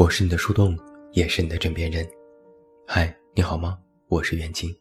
[0.00, 0.74] 我是你的树洞，
[1.12, 2.08] 也是你的枕边人。
[2.86, 3.78] 嗨，你好吗？
[4.08, 4.74] 我是袁静，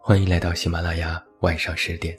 [0.00, 2.18] 欢迎来到喜马拉雅晚上十点。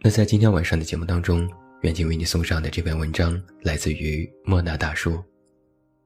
[0.00, 1.48] 那在今天晚上的节目当中，
[1.82, 5.22] 袁静为你送上的这篇文章来自于莫那大叔，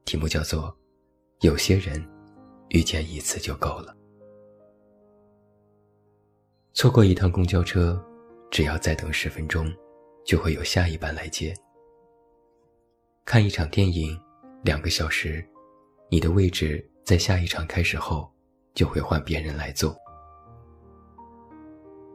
[0.05, 0.65] 题目叫做
[1.39, 1.99] 《有些人
[2.69, 3.91] 遇见一次就够了》。
[6.75, 7.99] 错过一趟公交车，
[8.51, 9.65] 只要再等十分钟，
[10.23, 11.55] 就会有下一班来接。
[13.25, 14.15] 看一场电影。
[14.63, 15.43] 两个小时，
[16.07, 18.31] 你的位置在下一场开始后
[18.75, 19.95] 就会换别人来坐。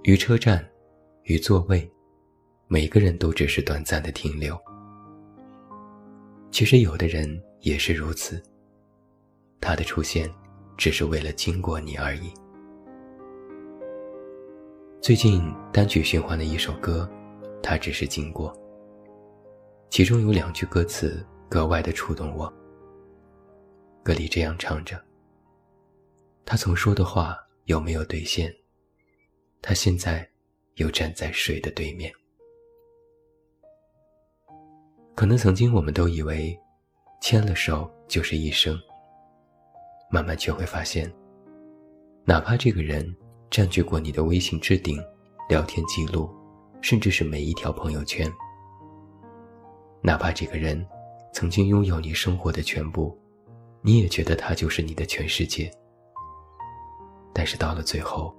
[0.04, 0.64] 于车站，
[1.24, 1.90] 于座位，
[2.68, 4.56] 每个人都只是短暂的停留。
[6.52, 8.40] 其实有的人也是如此，
[9.60, 10.32] 他的出现
[10.76, 12.32] 只是为了经过你而已。
[15.00, 17.10] 最近单曲循环的一首歌，
[17.60, 18.56] 他只是经过。
[19.90, 21.26] 其中有两句歌词。
[21.48, 22.52] 格外的触动我。
[24.02, 25.02] 歌里这样唱着
[26.46, 28.54] ：“他曾说的话有没有兑现？
[29.60, 30.28] 他现在
[30.74, 32.12] 又站在谁的对面？
[35.14, 36.56] 可能曾经我们都以为，
[37.20, 38.78] 牵了手就是一生。
[40.08, 41.12] 慢慢却会发现，
[42.24, 43.16] 哪怕这个人
[43.50, 45.02] 占据过你的微信置顶、
[45.48, 46.30] 聊天记录，
[46.80, 48.32] 甚至是每一条朋友圈，
[50.00, 50.86] 哪怕这个人……
[51.36, 53.14] 曾经拥有你生活的全部，
[53.82, 55.70] 你也觉得他就是你的全世界。
[57.34, 58.34] 但是到了最后，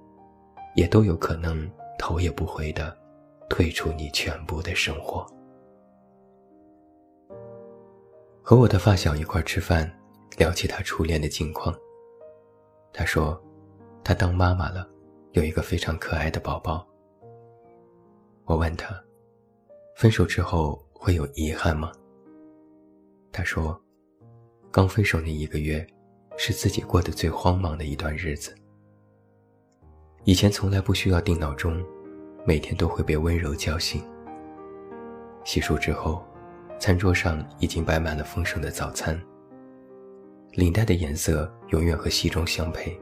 [0.74, 2.98] 也都有可能头也不回的
[3.48, 5.24] 退出你全部的生活。
[8.42, 9.88] 和我的发小一块吃饭，
[10.36, 11.72] 聊起他初恋的近况。
[12.92, 13.40] 他说，
[14.02, 14.84] 他当妈妈了，
[15.34, 16.84] 有一个非常可爱的宝宝。
[18.44, 19.00] 我问他，
[19.94, 21.92] 分手之后会有遗憾吗？
[23.30, 23.80] 他说
[24.72, 25.86] ：“刚分手那一个月，
[26.36, 28.54] 是自己过得最慌忙的一段日子。
[30.24, 31.82] 以前从来不需要定闹钟，
[32.44, 34.02] 每天都会被温柔叫醒。
[35.44, 36.24] 洗漱之后，
[36.78, 39.20] 餐桌上已经摆满了丰盛的早餐。
[40.52, 42.98] 领带的颜色永远和西装相配。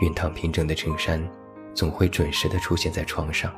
[0.00, 1.22] 熨烫平整的衬衫，
[1.74, 3.54] 总会准时的出现在床上。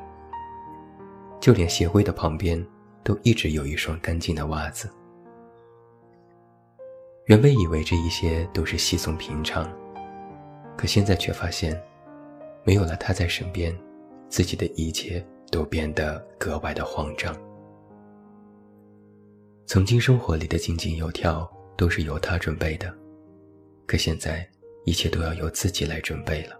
[1.39, 2.63] 就连鞋柜的旁边，
[3.03, 4.89] 都一直有一双干净的袜子。”
[7.25, 9.67] 原本以为这一些都是稀松平常，
[10.77, 11.75] 可现在却发现，
[12.63, 13.75] 没有了他在身边，
[14.29, 17.35] 自己的一切都变得格外的慌张。
[19.65, 22.93] 曾经生活里的井井有条都是由他准备的，
[23.87, 24.47] 可现在
[24.85, 26.55] 一切都要由自己来准备了。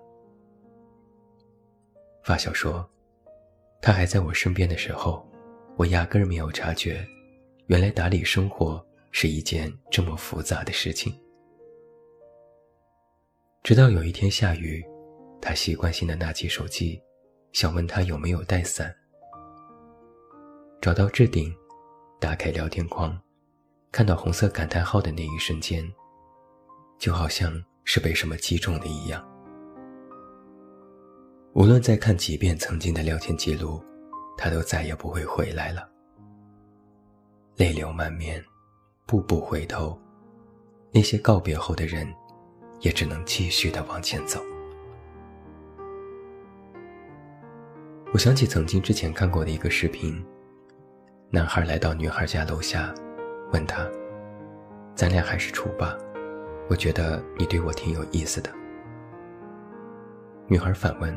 [2.23, 2.83] 发小说，
[3.83, 5.23] 他还在我身边的时候，
[5.77, 7.05] 我压根儿没有察觉，
[7.67, 8.83] 原来打理生活。
[9.17, 11.17] 是一件这么复杂的事情。
[13.63, 14.85] 直到有一天下雨，
[15.41, 17.01] 他习惯性的拿起手机，
[17.53, 18.93] 想问他有没有带伞。
[20.81, 21.55] 找到置顶，
[22.19, 23.17] 打开聊天框，
[23.89, 25.89] 看到红色感叹号的那一瞬间，
[26.99, 27.49] 就好像
[27.85, 29.25] 是被什么击中的一样。
[31.53, 33.81] 无论再看几遍曾经的聊天记录，
[34.37, 35.89] 他都再也不会回来了，
[37.55, 38.43] 泪流满面。
[39.07, 39.95] 步步回头，
[40.91, 42.11] 那些告别后的人，
[42.79, 44.41] 也只能继续的往前走。
[48.11, 50.25] 我想起曾经之前看过的一个视频，
[51.29, 52.91] 男孩来到女孩家楼下，
[53.53, 53.87] 问她
[54.95, 55.95] ：“咱俩还是处吧？
[56.67, 58.49] 我觉得你对我挺有意思的。”
[60.49, 61.15] 女孩反问：“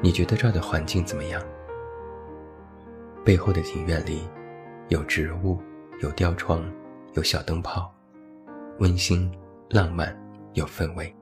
[0.00, 1.42] 你觉得这儿的环境怎么样？”
[3.24, 4.28] 背后的庭院里，
[4.90, 5.58] 有植物，
[6.00, 6.64] 有吊床。
[7.14, 7.92] 有小灯泡，
[8.78, 9.30] 温馨、
[9.70, 10.16] 浪漫，
[10.54, 11.14] 有氛围。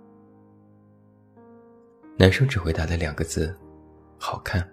[2.19, 3.55] 男生只回答了两个字
[4.19, 4.67] ：“好看。”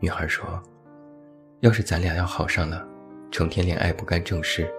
[0.00, 0.62] 女孩说
[1.60, 2.86] ：“要是咱俩要好上了，
[3.30, 4.72] 成天恋爱不干正事，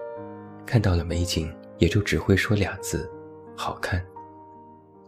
[0.66, 3.08] 看到了美景也就只会说俩字：
[3.56, 4.04] 好看。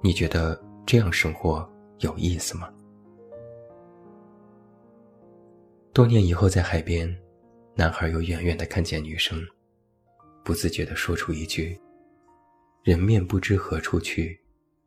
[0.01, 1.69] 你觉得这样生活
[1.99, 2.73] 有意思吗？”
[5.93, 7.21] 多年以后，在海边。
[7.81, 9.43] 男孩又远远地看见女生，
[10.45, 11.81] 不自觉地说出一句
[12.85, 14.39] ：“人面不知何处去，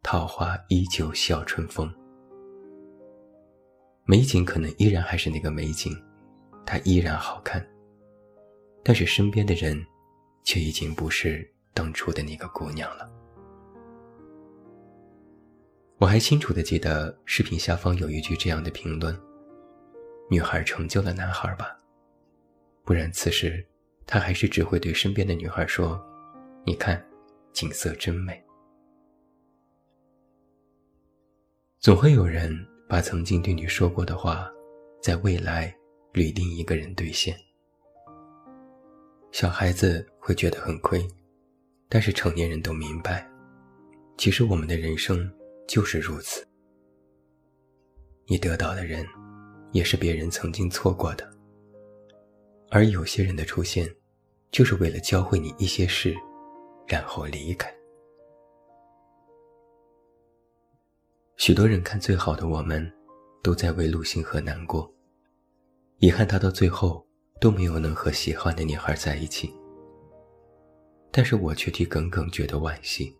[0.03, 1.91] 桃花依旧笑春风。”
[4.05, 5.91] 美景可能依然还是那个美景，
[6.67, 7.67] 她依然好看，
[8.83, 9.83] 但是身边的人，
[10.43, 13.11] 却已经不是当初的那个姑娘了。
[15.97, 19.19] 我还清楚地记得视频下方有一句这样的评论
[20.29, 21.75] ：“女孩成就了男孩吧。”
[22.83, 23.65] 不然，此时
[24.05, 26.01] 他还是只会对身边的女孩说
[26.65, 27.03] ：“你看，
[27.53, 28.41] 景色真美。”
[31.79, 32.53] 总会有人
[32.87, 34.49] 把曾经对你说过的话，
[35.01, 35.73] 在未来
[36.13, 37.35] 与另一个人兑现。
[39.31, 41.05] 小孩子会觉得很亏，
[41.89, 43.27] 但是成年人都明白，
[44.17, 45.29] 其实我们的人生
[45.67, 46.45] 就是如此。
[48.27, 49.05] 你得到的人，
[49.71, 51.32] 也是别人曾经错过的。
[52.75, 53.87] 而有些人的出现，
[54.49, 56.11] 就是为了教会你一些事，
[56.87, 57.71] 然后离开。
[61.37, 62.91] 许多人看最好的我们，
[63.43, 64.91] 都在为陆星河难过，
[65.99, 67.05] 遗憾他到最后
[67.39, 69.53] 都没有能和喜欢的女孩在一起。
[71.11, 73.15] 但是我却替耿耿觉得惋惜。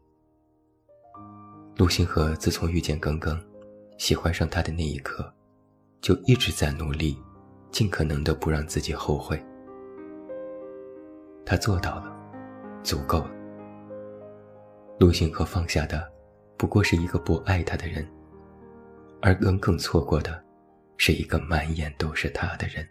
[1.76, 3.40] 陆星河自从遇见耿耿。
[4.00, 5.32] 喜欢上他的那一刻，
[6.02, 7.16] 就一直在努力，
[7.74, 9.44] 尽可能的不让自己后悔。
[11.44, 12.16] 他做到了，
[12.84, 13.32] 足够了。
[15.00, 16.10] 陆星河放下的，
[16.56, 18.08] 不过是一个不爱他的人，
[19.22, 20.42] 而耿耿错过的，
[20.98, 22.88] 是一个满眼都是他的人。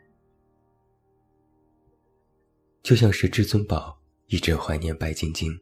[2.82, 3.96] 就像是至尊宝
[4.26, 5.56] 一直怀念白晶晶，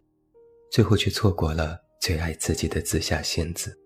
[0.73, 3.79] 最后却错过了最爱自己的紫霞仙子。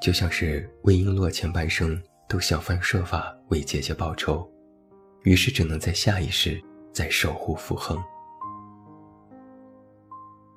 [0.00, 2.00] 就像是魏璎珞前半生
[2.32, 4.50] 都想方设法为姐姐报仇，
[5.20, 6.58] 于是只能在下一世
[6.90, 8.02] 再守护傅恒。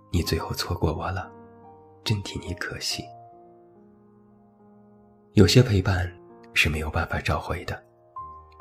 [0.09, 1.29] 你最后错过我了，
[2.01, 3.03] 真替你可惜。
[5.33, 6.09] 有些陪伴
[6.53, 7.77] 是没有办法召回的，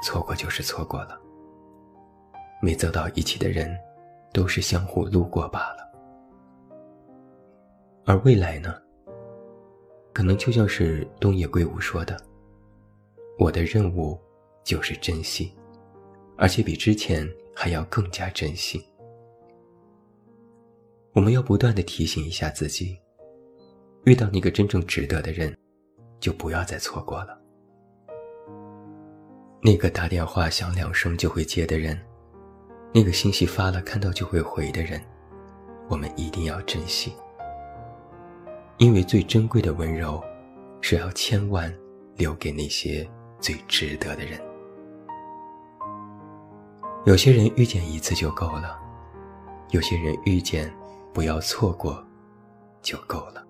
[0.02, 1.16] 错过就是错过了。
[2.60, 3.78] 没走到一起的人，
[4.32, 5.88] 都是相互路过罢了。
[8.06, 8.74] 而未来呢？
[10.12, 12.20] 可能就像是东野圭吾说的
[13.38, 14.18] ：“我的任务
[14.62, 15.52] 就是珍惜，
[16.36, 18.84] 而且比之前还要更加珍惜。
[21.12, 22.98] 我们要不断的提醒一下自己，
[24.04, 25.56] 遇到那个真正值得的人，
[26.20, 27.40] 就不要再错过了。
[29.60, 31.98] 那个打电话响两声就会接的人，
[32.92, 35.00] 那个信息发了看到就会回的人，
[35.88, 37.12] 我们一定要珍惜。”
[38.78, 40.22] 因为最珍贵的温柔，
[40.80, 41.72] 是要千万
[42.16, 43.08] 留给那些
[43.44, 44.40] 最值得的人。
[47.04, 48.80] 有些人遇见一次就够了，
[49.68, 50.74] 有些人遇见
[51.12, 52.02] 不要错过，
[52.80, 53.46] 就够了。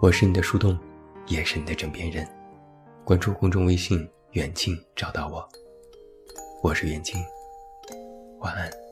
[0.00, 0.78] 我是你的树洞，
[1.26, 2.26] 也是你的枕边人。
[3.04, 5.46] 关注公众微信“远近”，找到我。
[6.62, 7.22] 我是远近，
[8.38, 8.85] 晚安。